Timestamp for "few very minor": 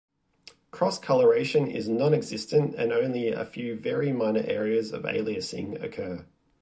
3.45-4.41